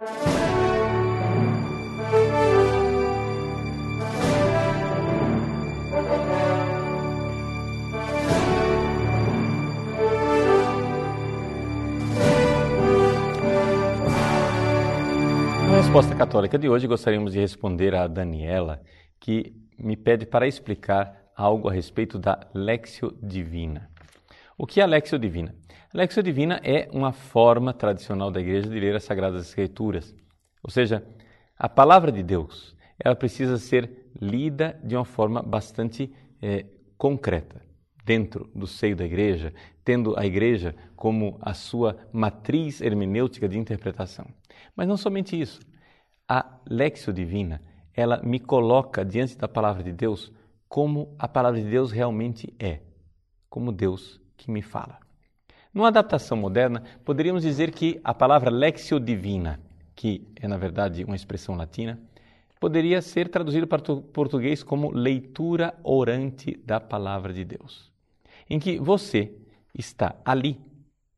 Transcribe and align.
Na 0.00 0.06
resposta 15.76 16.14
católica 16.14 16.58
de 16.58 16.66
hoje, 16.66 16.86
gostaríamos 16.86 17.34
de 17.34 17.40
responder 17.40 17.94
a 17.94 18.06
Daniela, 18.06 18.80
que 19.20 19.52
me 19.78 19.98
pede 19.98 20.24
para 20.24 20.46
explicar 20.46 21.30
algo 21.36 21.68
a 21.68 21.72
respeito 21.72 22.18
da 22.18 22.48
Lexio 22.54 23.14
Divina. 23.22 23.89
O 24.62 24.66
que 24.66 24.78
é 24.78 24.84
a 24.84 25.18
Divina? 25.18 25.54
A 25.94 26.20
Divina 26.20 26.60
é 26.62 26.86
uma 26.92 27.12
forma 27.12 27.72
tradicional 27.72 28.30
da 28.30 28.42
igreja 28.42 28.68
de 28.68 28.78
ler 28.78 28.94
as 28.94 29.04
Sagradas 29.04 29.46
Escrituras. 29.46 30.14
Ou 30.62 30.70
seja, 30.70 31.02
a 31.56 31.66
palavra 31.66 32.12
de 32.12 32.22
Deus, 32.22 32.76
ela 33.02 33.16
precisa 33.16 33.56
ser 33.56 34.10
lida 34.20 34.78
de 34.84 34.94
uma 34.94 35.04
forma 35.06 35.42
bastante 35.42 36.14
é, 36.42 36.66
concreta, 36.98 37.62
dentro 38.04 38.50
do 38.54 38.66
seio 38.66 38.94
da 38.94 39.02
igreja, 39.02 39.54
tendo 39.82 40.14
a 40.18 40.26
igreja 40.26 40.76
como 40.94 41.38
a 41.40 41.54
sua 41.54 41.96
matriz 42.12 42.82
hermenêutica 42.82 43.48
de 43.48 43.58
interpretação. 43.58 44.26
Mas 44.76 44.86
não 44.86 44.98
somente 44.98 45.40
isso. 45.40 45.58
A 46.28 46.60
Lexio 46.68 47.14
Divina, 47.14 47.62
ela 47.94 48.20
me 48.22 48.38
coloca 48.38 49.06
diante 49.06 49.38
da 49.38 49.48
palavra 49.48 49.82
de 49.82 49.92
Deus 49.92 50.30
como 50.68 51.16
a 51.18 51.26
palavra 51.26 51.58
de 51.62 51.70
Deus 51.70 51.90
realmente 51.90 52.54
é, 52.58 52.80
como 53.48 53.72
Deus 53.72 54.20
que 54.40 54.50
me 54.50 54.62
fala. 54.62 54.98
Numa 55.72 55.88
adaptação 55.88 56.36
moderna, 56.36 56.82
poderíamos 57.04 57.42
dizer 57.42 57.70
que 57.70 58.00
a 58.02 58.14
palavra 58.14 58.50
lexio 58.50 58.98
divina, 58.98 59.60
que 59.94 60.26
é 60.34 60.48
na 60.48 60.56
verdade 60.56 61.04
uma 61.04 61.14
expressão 61.14 61.54
latina, 61.54 62.00
poderia 62.58 63.02
ser 63.02 63.28
traduzido 63.28 63.66
para 63.66 63.92
o 63.92 64.02
português 64.02 64.62
como 64.62 64.90
leitura 64.90 65.78
orante 65.84 66.56
da 66.64 66.80
palavra 66.80 67.32
de 67.32 67.44
Deus, 67.44 67.92
em 68.48 68.58
que 68.58 68.78
você 68.78 69.32
está 69.78 70.16
ali, 70.24 70.58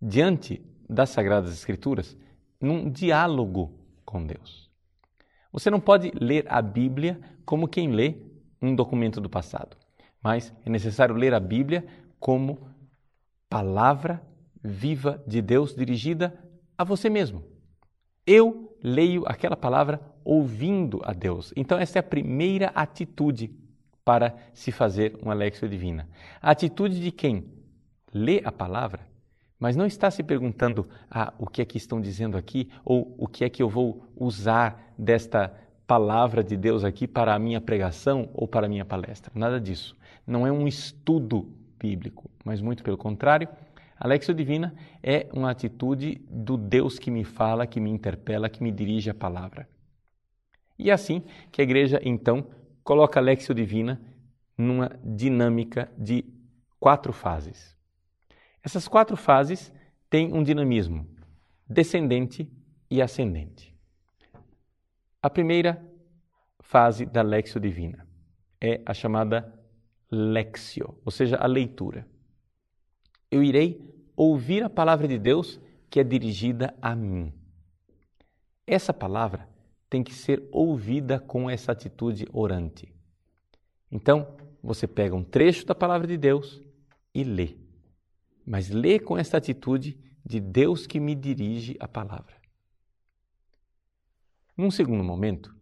diante 0.00 0.60
das 0.88 1.10
Sagradas 1.10 1.52
Escrituras, 1.52 2.16
num 2.60 2.90
diálogo 2.90 3.72
com 4.04 4.26
Deus. 4.26 4.68
Você 5.52 5.70
não 5.70 5.80
pode 5.80 6.12
ler 6.14 6.44
a 6.48 6.60
Bíblia 6.60 7.20
como 7.44 7.68
quem 7.68 7.92
lê 7.92 8.16
um 8.60 8.74
documento 8.74 9.20
do 9.20 9.30
passado, 9.30 9.76
mas 10.22 10.52
é 10.64 10.70
necessário 10.70 11.14
ler 11.14 11.34
a 11.34 11.40
Bíblia 11.40 11.84
como 12.20 12.71
palavra 13.52 14.22
viva 14.64 15.22
de 15.26 15.42
Deus 15.42 15.74
dirigida 15.74 16.34
a 16.78 16.84
você 16.84 17.10
mesmo. 17.10 17.44
Eu 18.26 18.74
leio 18.82 19.24
aquela 19.26 19.54
palavra 19.54 20.00
ouvindo 20.24 21.02
a 21.04 21.12
Deus. 21.12 21.52
Então, 21.54 21.78
essa 21.78 21.98
é 21.98 22.00
a 22.00 22.02
primeira 22.02 22.68
atitude 22.68 23.54
para 24.02 24.34
se 24.54 24.72
fazer 24.72 25.18
uma 25.20 25.34
lexia 25.34 25.68
divina. 25.68 26.08
A 26.40 26.50
atitude 26.50 26.98
de 26.98 27.12
quem 27.12 27.44
lê 28.10 28.40
a 28.42 28.50
palavra, 28.50 29.00
mas 29.58 29.76
não 29.76 29.84
está 29.84 30.10
se 30.10 30.22
perguntando 30.22 30.88
ah, 31.10 31.34
o 31.38 31.46
que 31.46 31.60
é 31.60 31.64
que 31.66 31.76
estão 31.76 32.00
dizendo 32.00 32.38
aqui 32.38 32.70
ou 32.82 33.14
o 33.18 33.28
que 33.28 33.44
é 33.44 33.50
que 33.50 33.62
eu 33.62 33.68
vou 33.68 34.06
usar 34.16 34.94
desta 34.96 35.54
palavra 35.86 36.42
de 36.42 36.56
Deus 36.56 36.84
aqui 36.84 37.06
para 37.06 37.34
a 37.34 37.38
minha 37.38 37.60
pregação 37.60 38.30
ou 38.32 38.48
para 38.48 38.64
a 38.64 38.68
minha 38.68 38.84
palestra. 38.86 39.30
Nada 39.34 39.60
disso. 39.60 39.94
Não 40.26 40.46
é 40.46 40.50
um 40.50 40.66
estudo 40.66 41.52
bíblico, 41.82 42.30
mas 42.44 42.60
muito 42.60 42.84
pelo 42.84 42.96
contrário, 42.96 43.48
a 43.98 44.06
Lexio 44.06 44.32
Divina 44.32 44.74
é 45.02 45.28
uma 45.32 45.50
atitude 45.50 46.24
do 46.30 46.56
Deus 46.56 46.98
que 46.98 47.10
me 47.10 47.24
fala, 47.24 47.66
que 47.66 47.80
me 47.80 47.90
interpela, 47.90 48.48
que 48.48 48.62
me 48.62 48.70
dirige 48.70 49.10
a 49.10 49.14
palavra. 49.14 49.68
E 50.78 50.90
é 50.90 50.92
assim 50.92 51.24
que 51.50 51.60
a 51.60 51.64
igreja, 51.64 52.00
então, 52.04 52.46
coloca 52.84 53.18
a 53.18 53.22
Lexio 53.22 53.54
Divina 53.54 54.00
numa 54.56 54.90
dinâmica 55.04 55.90
de 55.98 56.24
quatro 56.78 57.12
fases. 57.12 57.76
Essas 58.62 58.86
quatro 58.86 59.16
fases 59.16 59.72
têm 60.08 60.32
um 60.32 60.42
dinamismo 60.42 61.06
descendente 61.68 62.50
e 62.90 63.02
ascendente. 63.02 63.74
A 65.20 65.30
primeira 65.30 65.84
fase 66.60 67.06
da 67.06 67.22
Lexio 67.22 67.60
Divina 67.60 68.06
é 68.60 68.80
a 68.86 68.94
chamada 68.94 69.61
Lexio, 70.14 70.94
ou 71.06 71.10
seja, 71.10 71.36
a 71.36 71.46
leitura. 71.46 72.06
Eu 73.30 73.42
irei 73.42 73.80
ouvir 74.14 74.62
a 74.62 74.68
palavra 74.68 75.08
de 75.08 75.18
Deus 75.18 75.58
que 75.88 75.98
é 75.98 76.04
dirigida 76.04 76.76
a 76.82 76.94
mim. 76.94 77.32
Essa 78.66 78.92
palavra 78.92 79.48
tem 79.88 80.04
que 80.04 80.12
ser 80.14 80.46
ouvida 80.52 81.18
com 81.18 81.48
essa 81.48 81.72
atitude 81.72 82.26
orante. 82.30 82.94
Então, 83.90 84.36
você 84.62 84.86
pega 84.86 85.16
um 85.16 85.24
trecho 85.24 85.64
da 85.64 85.74
palavra 85.74 86.06
de 86.06 86.18
Deus 86.18 86.60
e 87.14 87.24
lê. 87.24 87.56
Mas 88.44 88.68
lê 88.68 88.98
com 88.98 89.16
essa 89.16 89.38
atitude 89.38 89.98
de 90.24 90.40
Deus 90.40 90.86
que 90.86 91.00
me 91.00 91.14
dirige 91.14 91.74
a 91.80 91.88
palavra. 91.88 92.36
Num 94.54 94.70
segundo 94.70 95.02
momento, 95.02 95.54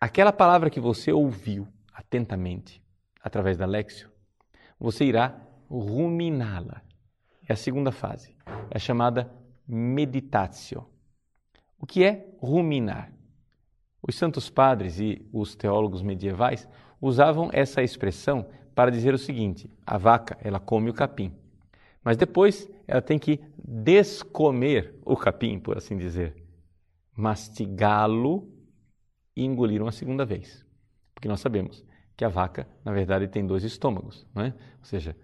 aquela 0.00 0.32
palavra 0.32 0.70
que 0.70 0.78
você 0.78 1.12
ouviu 1.12 1.66
atentamente 1.92 2.80
através 3.22 3.56
da 3.56 3.66
Lexio, 3.66 4.10
você 4.78 5.04
irá 5.04 5.40
ruminá-la 5.68 6.82
é 7.50 7.52
a 7.52 7.56
segunda 7.56 7.90
fase. 7.90 8.36
É 8.70 8.78
chamada 8.78 9.28
meditatio. 9.66 10.86
O 11.76 11.84
que 11.84 12.04
é 12.04 12.28
ruminar? 12.38 13.12
Os 14.00 14.14
santos 14.14 14.48
padres 14.48 15.00
e 15.00 15.28
os 15.32 15.56
teólogos 15.56 16.00
medievais 16.00 16.68
usavam 17.00 17.50
essa 17.52 17.82
expressão 17.82 18.46
para 18.72 18.92
dizer 18.92 19.12
o 19.12 19.18
seguinte: 19.18 19.68
a 19.84 19.98
vaca, 19.98 20.38
ela 20.40 20.60
come 20.60 20.90
o 20.90 20.94
capim. 20.94 21.34
Mas 22.04 22.16
depois 22.16 22.70
ela 22.86 23.02
tem 23.02 23.18
que 23.18 23.40
descomer 23.58 24.94
o 25.04 25.16
capim, 25.16 25.58
por 25.58 25.76
assim 25.76 25.96
dizer, 25.96 26.36
mastigá-lo 27.16 28.48
e 29.34 29.44
engolir 29.44 29.82
uma 29.82 29.92
segunda 29.92 30.24
vez. 30.24 30.64
Porque 31.12 31.26
nós 31.26 31.40
sabemos 31.40 31.84
que 32.20 32.24
a 32.26 32.28
vaca, 32.28 32.68
na 32.84 32.92
verdade, 32.92 33.26
tem 33.28 33.46
dois 33.46 33.64
estômagos, 33.64 34.26
não 34.34 34.42
é? 34.42 34.48
Ou 34.78 34.84
seja, 34.84 35.16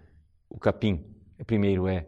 o 0.49 0.57
capim 0.57 1.05
primeiro 1.45 1.87
é 1.87 2.07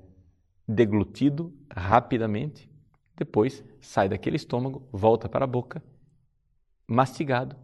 deglutido 0.67 1.55
rapidamente, 1.71 2.67
depois 3.15 3.63
sai 3.79 4.09
daquele 4.09 4.35
estômago, 4.35 4.89
volta 4.91 5.29
para 5.29 5.45
a 5.45 5.47
boca, 5.47 5.83
mastigado 6.87 7.55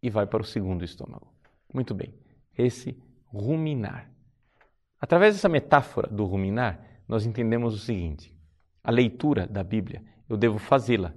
e 0.00 0.08
vai 0.08 0.24
para 0.24 0.40
o 0.40 0.44
segundo 0.44 0.84
estômago. 0.84 1.34
Muito 1.74 1.96
bem, 1.96 2.14
esse 2.56 2.96
ruminar. 3.26 4.08
Através 5.00 5.34
dessa 5.34 5.48
metáfora 5.48 6.06
do 6.06 6.24
ruminar, 6.26 6.80
nós 7.08 7.26
entendemos 7.26 7.74
o 7.74 7.78
seguinte: 7.78 8.32
a 8.84 8.92
leitura 8.92 9.48
da 9.48 9.64
Bíblia, 9.64 10.00
eu 10.28 10.36
devo 10.36 10.58
fazê-la, 10.58 11.12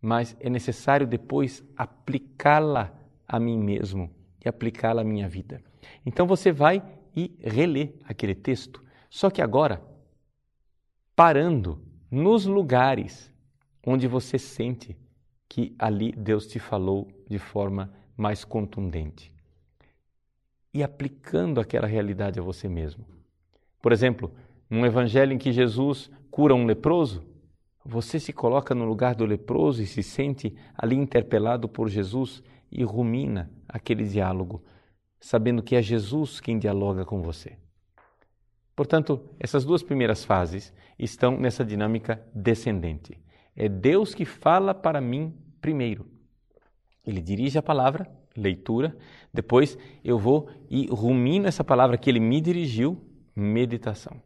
mas 0.00 0.36
é 0.38 0.48
necessário 0.48 1.04
depois 1.04 1.64
aplicá-la 1.76 2.96
a 3.26 3.40
mim 3.40 3.58
mesmo 3.58 4.19
e 4.44 4.48
aplicá-la 4.48 5.02
à 5.02 5.04
minha 5.04 5.28
vida. 5.28 5.62
Então 6.04 6.26
você 6.26 6.50
vai 6.52 6.82
e 7.14 7.36
relê 7.40 7.90
aquele 8.04 8.34
texto, 8.34 8.82
só 9.08 9.30
que 9.30 9.42
agora 9.42 9.82
parando 11.14 11.82
nos 12.10 12.46
lugares 12.46 13.32
onde 13.86 14.06
você 14.06 14.38
sente 14.38 14.96
que 15.48 15.74
ali 15.78 16.12
Deus 16.12 16.46
te 16.46 16.58
falou 16.58 17.08
de 17.28 17.38
forma 17.38 17.92
mais 18.16 18.44
contundente 18.44 19.32
e 20.72 20.82
aplicando 20.82 21.60
aquela 21.60 21.86
realidade 21.86 22.38
a 22.38 22.42
você 22.42 22.68
mesmo. 22.68 23.04
Por 23.82 23.92
exemplo, 23.92 24.32
num 24.68 24.86
evangelho 24.86 25.32
em 25.32 25.38
que 25.38 25.52
Jesus 25.52 26.10
cura 26.30 26.54
um 26.54 26.64
leproso, 26.64 27.24
você 27.84 28.20
se 28.20 28.32
coloca 28.32 28.74
no 28.74 28.84
lugar 28.84 29.14
do 29.14 29.24
leproso 29.24 29.82
e 29.82 29.86
se 29.86 30.02
sente 30.02 30.54
ali 30.76 30.94
interpelado 30.94 31.68
por 31.68 31.88
Jesus 31.88 32.42
e 32.70 32.84
rumina 32.84 33.50
aquele 33.68 34.04
diálogo, 34.04 34.64
sabendo 35.18 35.62
que 35.62 35.76
é 35.76 35.82
Jesus 35.82 36.40
quem 36.40 36.58
dialoga 36.58 37.04
com 37.04 37.22
você. 37.22 37.58
Portanto, 38.74 39.20
essas 39.38 39.64
duas 39.64 39.82
primeiras 39.82 40.24
fases 40.24 40.72
estão 40.98 41.38
nessa 41.38 41.64
dinâmica 41.64 42.24
descendente. 42.34 43.20
É 43.54 43.68
Deus 43.68 44.14
que 44.14 44.24
fala 44.24 44.72
para 44.72 45.00
mim 45.00 45.36
primeiro. 45.60 46.06
Ele 47.06 47.20
dirige 47.20 47.58
a 47.58 47.62
palavra, 47.62 48.10
leitura, 48.36 48.96
depois 49.32 49.76
eu 50.02 50.18
vou 50.18 50.48
e 50.70 50.86
rumino 50.86 51.46
essa 51.46 51.64
palavra 51.64 51.98
que 51.98 52.08
ele 52.08 52.20
me 52.20 52.40
dirigiu, 52.40 53.04
meditação. 53.34 54.22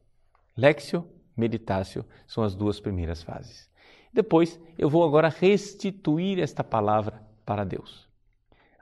Lexio, 0.56 1.04
meditatio 1.36 2.04
são 2.26 2.44
as 2.44 2.54
duas 2.54 2.78
primeiras 2.78 3.22
fases. 3.22 3.68
Depois 4.12 4.60
eu 4.78 4.88
vou 4.88 5.04
agora 5.04 5.28
restituir 5.28 6.38
esta 6.38 6.62
palavra 6.62 7.20
para 7.44 7.64
Deus. 7.64 8.08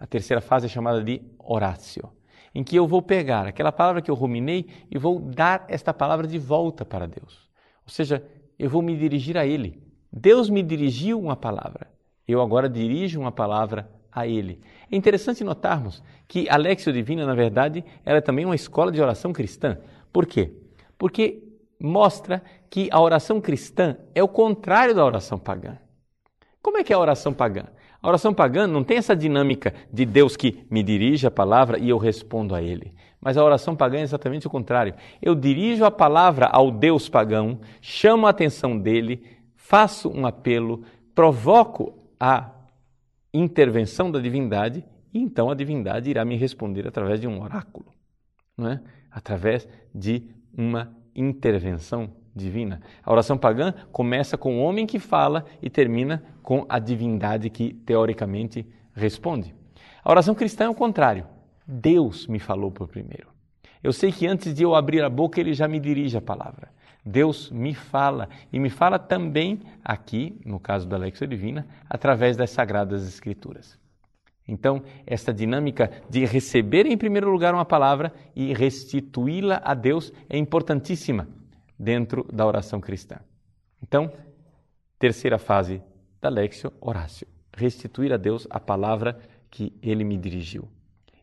A 0.03 0.07
terceira 0.09 0.41
fase 0.41 0.67
é 0.67 0.69
chamada 0.69 1.01
de 1.01 1.23
oratio, 1.39 2.11
em 2.53 2.65
que 2.65 2.75
eu 2.75 2.89
vou 2.89 3.01
pegar 3.01 3.47
aquela 3.47 3.71
palavra 3.71 4.03
que 4.03 4.11
eu 4.11 4.17
ruminei 4.17 4.67
e 4.91 4.99
vou 4.99 5.21
dar 5.21 5.65
esta 5.69 5.95
palavra 5.95 6.27
de 6.27 6.41
volta 6.41 6.85
para 6.85 7.07
Deus. 7.07 7.49
Ou 7.87 7.89
seja, 7.89 8.21
eu 8.59 8.69
vou 8.69 8.83
me 8.83 8.97
dirigir 8.97 9.39
a 9.39 9.47
Ele. 9.47 9.81
Deus 10.13 10.51
me 10.51 10.61
dirigiu 10.61 11.21
uma 11.21 11.37
palavra 11.37 11.87
Eu 12.27 12.43
agora 12.43 12.69
dirijo 12.69 13.21
uma 13.21 13.31
palavra 13.31 13.89
a 14.11 14.27
Ele. 14.27 14.61
É 14.91 14.97
interessante 14.97 15.45
notarmos 15.45 16.03
que 16.27 16.49
a 16.51 16.57
Lexio 16.57 16.93
Divina, 16.93 17.25
na 17.25 17.35
verdade, 17.37 17.85
ela 18.05 18.19
é 18.19 18.21
também 18.21 18.45
uma 18.45 18.57
escola 18.57 18.91
de 18.91 19.01
oração 19.01 19.33
cristã. 19.33 19.79
Por 20.13 20.27
quê? 20.27 20.53
Porque 20.99 21.45
mostra 21.79 22.43
que 22.69 22.89
a 22.91 23.01
oração 23.01 23.41
cristã 23.41 23.97
é 24.17 24.23
o 24.23 24.27
contrário 24.27 24.97
da 24.97 25.05
oração 25.05 25.39
pagã. 25.39 25.79
Como 26.63 26.79
é 26.79 26.85
que 26.85 26.93
é 26.93 26.97
a 26.97 27.01
oração 27.01 27.33
pagã? 27.33 27.65
A 28.01 28.09
oração 28.09 28.33
pagã 28.33 28.67
não 28.67 28.83
tem 28.83 28.97
essa 28.97 29.15
dinâmica 29.15 29.75
de 29.93 30.05
Deus 30.05 30.37
que 30.37 30.65
me 30.71 30.83
dirige 30.83 31.27
a 31.27 31.31
palavra 31.31 31.79
e 31.79 31.89
eu 31.89 31.99
respondo 31.99 32.55
a 32.55 32.63
Ele. 32.63 32.95
Mas 33.21 33.37
a 33.37 33.45
oração 33.45 33.77
pagã 33.77 33.99
é 33.99 34.03
exatamente 34.03 34.47
o 34.47 34.51
contrário. 34.51 34.95
Eu 35.21 35.35
dirijo 35.35 35.85
a 35.85 35.91
palavra 35.91 36.47
ao 36.47 36.71
Deus 36.71 37.09
pagão, 37.09 37.61
chamo 37.81 38.27
a 38.27 38.31
atenção 38.31 38.77
dele, 38.79 39.25
faço 39.55 40.09
um 40.09 40.27
apelo, 40.27 40.83
provoco 41.15 41.95
a 42.19 42.51
intervenção 43.33 44.11
da 44.11 44.19
divindade 44.19 44.85
e 45.15 45.19
então 45.21 45.51
a 45.51 45.55
divindade 45.55 46.11
irá 46.11 46.25
me 46.25 46.37
responder 46.37 46.87
através 46.87 47.21
de 47.21 47.29
um 47.29 47.41
oráculo, 47.43 47.87
não 48.57 48.69
é? 48.69 48.81
através 49.11 49.69
de 49.95 50.25
uma 50.57 50.95
intervenção 51.15 52.11
divina. 52.35 52.81
A 53.03 53.13
oração 53.13 53.37
pagã 53.37 53.73
começa 53.93 54.39
com 54.39 54.59
o 54.59 54.63
homem 54.63 54.87
que 54.87 54.99
fala 54.99 55.45
e 55.61 55.69
termina 55.69 56.23
com 56.43 56.67
a 56.69 56.79
divindade 56.79 57.49
que 57.49 57.73
teoricamente 57.73 58.67
responde. 58.95 59.55
A 60.05 60.11
oração 60.11 60.35
cristã 60.35 60.65
é 60.65 60.69
o 60.69 60.75
contrário. 60.75 61.27
Deus 61.67 62.27
me 62.27 62.39
falou 62.39 62.71
por 62.71 62.89
primeiro. 62.89 63.29
Eu 63.83 63.93
sei 63.93 64.13
que 64.13 64.27
antes 64.27 64.55
de 64.55 64.63
eu 64.63 64.75
abrir 64.75 65.03
a 65.03 65.11
boca, 65.11 65.41
ele 65.41 65.55
já 65.55 65.67
me 65.67 65.81
dirige 65.81 66.17
a 66.17 66.21
palavra. 66.21 66.71
Deus 67.05 67.51
me 67.51 67.75
fala 67.75 68.29
e 68.53 68.61
me 68.61 68.71
fala 68.71 68.99
também 68.99 69.61
aqui, 69.85 70.41
no 70.45 70.61
caso 70.61 70.87
da 70.87 70.97
Lexia 70.97 71.27
Divina, 71.27 71.67
através 71.91 72.37
das 72.37 72.51
Sagradas 72.51 73.07
Escrituras. 73.07 73.79
Então, 74.47 74.83
esta 75.07 75.33
dinâmica 75.33 75.91
de 76.09 76.25
receber 76.25 76.87
em 76.87 76.97
primeiro 76.97 77.31
lugar 77.31 77.55
uma 77.55 77.65
palavra 77.65 78.13
e 78.35 78.53
restituí-la 78.53 79.61
a 79.65 79.75
Deus 79.75 80.13
é 80.29 80.37
importantíssima 80.37 81.29
dentro 81.79 82.27
da 82.33 82.47
oração 82.47 82.81
cristã. 82.81 83.19
Então, 83.83 84.13
terceira 84.99 85.39
fase 85.39 85.83
da 86.23 86.29
Lexio, 86.29 86.73
Horácio, 86.81 87.27
restituir 87.53 88.13
a 88.13 88.17
Deus 88.17 88.47
a 88.49 88.61
palavra 88.61 89.19
que 89.51 89.77
ele 89.83 90.05
me 90.05 90.17
dirigiu. 90.17 90.69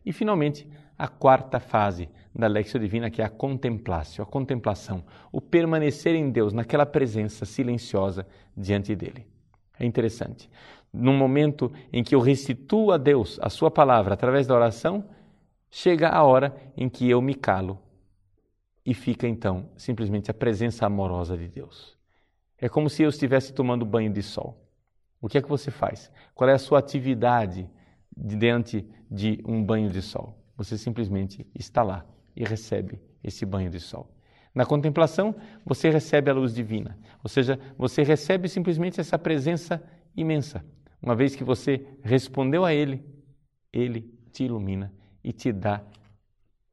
E 0.04 0.12
finalmente, 0.12 0.68
a 0.96 1.08
quarta 1.08 1.58
fase 1.58 2.10
da 2.34 2.46
Lexio 2.46 2.78
Divina, 2.78 3.10
que 3.10 3.22
é 3.22 3.24
a 3.24 3.30
contemplácio, 3.30 4.22
a 4.22 4.26
contemplação, 4.26 5.02
o 5.32 5.40
permanecer 5.40 6.14
em 6.14 6.30
Deus, 6.30 6.52
naquela 6.52 6.84
presença 6.84 7.46
silenciosa 7.46 8.26
diante 8.54 8.94
dele. 8.94 9.26
É 9.78 9.86
interessante. 9.86 10.50
Num 10.92 11.16
momento 11.16 11.72
em 11.90 12.04
que 12.04 12.14
eu 12.14 12.20
restituo 12.20 12.92
a 12.92 12.98
Deus 12.98 13.38
a 13.40 13.48
sua 13.48 13.70
palavra 13.70 14.12
através 14.12 14.46
da 14.46 14.54
oração, 14.54 15.04
chega 15.70 16.10
a 16.10 16.22
hora 16.22 16.54
em 16.76 16.88
que 16.88 17.08
eu 17.08 17.22
me 17.22 17.34
calo 17.34 17.80
e 18.84 18.92
fica 18.92 19.26
então 19.26 19.70
simplesmente 19.76 20.30
a 20.30 20.34
presença 20.34 20.84
amorosa 20.84 21.38
de 21.38 21.48
Deus. 21.48 21.96
É 22.58 22.68
como 22.68 22.90
se 22.90 23.02
eu 23.02 23.08
estivesse 23.08 23.54
tomando 23.54 23.86
banho 23.86 24.12
de 24.12 24.22
sol. 24.22 24.69
O 25.20 25.28
que 25.28 25.38
é 25.38 25.42
que 25.42 25.48
você 25.48 25.70
faz? 25.70 26.10
Qual 26.34 26.48
é 26.48 26.54
a 26.54 26.58
sua 26.58 26.78
atividade 26.78 27.68
diante 28.16 28.88
de 29.10 29.42
um 29.44 29.62
banho 29.62 29.90
de 29.90 30.00
sol? 30.00 30.38
Você 30.56 30.78
simplesmente 30.78 31.46
está 31.54 31.82
lá 31.82 32.06
e 32.34 32.44
recebe 32.44 33.00
esse 33.22 33.44
banho 33.44 33.70
de 33.70 33.80
sol. 33.80 34.10
Na 34.54 34.66
contemplação, 34.66 35.34
você 35.64 35.90
recebe 35.90 36.30
a 36.30 36.34
luz 36.34 36.54
divina, 36.54 36.98
ou 37.22 37.28
seja, 37.28 37.58
você 37.78 38.02
recebe 38.02 38.48
simplesmente 38.48 39.00
essa 39.00 39.18
presença 39.18 39.82
imensa. 40.16 40.64
Uma 41.00 41.14
vez 41.14 41.36
que 41.36 41.44
você 41.44 41.86
respondeu 42.02 42.64
a 42.64 42.74
Ele, 42.74 43.04
Ele 43.72 44.12
te 44.32 44.44
ilumina 44.44 44.92
e 45.22 45.32
te 45.32 45.52
dá 45.52 45.82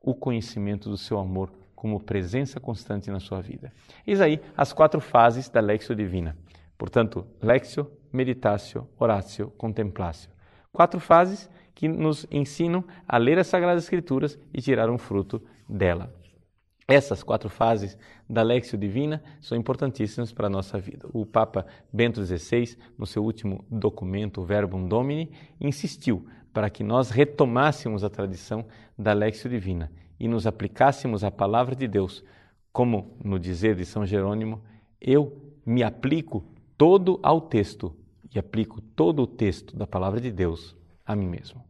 o 0.01 0.15
conhecimento 0.15 0.89
do 0.89 0.97
seu 0.97 1.19
amor 1.19 1.51
como 1.75 1.99
presença 1.99 2.59
constante 2.59 3.11
na 3.11 3.19
sua 3.19 3.41
vida. 3.41 3.71
Eis 4.05 4.19
aí 4.19 4.41
as 4.55 4.73
quatro 4.73 4.99
fases 4.99 5.47
da 5.47 5.59
Lexio 5.59 5.95
Divina. 5.95 6.35
Portanto, 6.77 7.25
Lexio, 7.41 7.91
Meditatio, 8.11 8.87
Oratio, 8.99 9.49
Contemplatio. 9.57 10.29
Quatro 10.71 10.99
fases 10.99 11.49
que 11.73 11.87
nos 11.87 12.25
ensinam 12.31 12.83
a 13.07 13.17
ler 13.17 13.39
as 13.39 13.47
Sagradas 13.47 13.83
Escrituras 13.83 14.37
e 14.53 14.61
tirar 14.61 14.89
um 14.89 14.97
fruto 14.97 15.41
dela. 15.67 16.13
Essas 16.87 17.21
quatro 17.21 17.49
fases 17.49 17.97
da 18.29 18.41
Lexio 18.41 18.77
Divina 18.77 19.21
são 19.41 19.57
importantíssimas 19.57 20.31
para 20.31 20.47
a 20.47 20.49
nossa 20.49 20.79
vida. 20.79 21.05
O 21.11 21.25
Papa 21.25 21.65
Bento 21.91 22.25
XVI, 22.25 22.77
no 22.97 23.05
seu 23.05 23.23
último 23.23 23.65
documento, 23.69 24.41
Verbum 24.41 24.87
Domini, 24.87 25.29
insistiu 25.59 26.25
para 26.53 26.69
que 26.69 26.83
nós 26.83 27.09
retomássemos 27.09 28.05
a 28.05 28.09
tradição 28.09 28.65
da 28.97 29.11
Lexio 29.11 29.49
Divina 29.49 29.91
e 30.17 30.27
nos 30.27 30.47
aplicássemos 30.47 31.23
à 31.23 31.29
palavra 31.29 31.75
de 31.75 31.87
Deus, 31.87 32.23
como 32.71 33.17
no 33.23 33.37
dizer 33.37 33.75
de 33.75 33.85
São 33.85 34.05
Jerônimo, 34.05 34.63
eu 35.01 35.53
me 35.65 35.83
aplico 35.83 36.43
todo 36.77 37.19
ao 37.23 37.41
texto 37.41 37.95
e 38.33 38.37
aplico 38.37 38.79
todo 38.81 39.23
o 39.23 39.27
texto 39.27 39.75
da 39.75 39.87
palavra 39.87 40.21
de 40.21 40.31
Deus 40.31 40.75
a 41.05 41.15
mim 41.15 41.27
mesmo. 41.27 41.65